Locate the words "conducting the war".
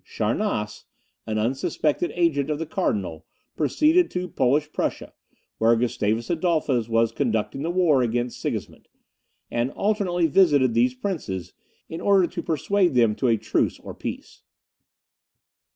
7.11-8.01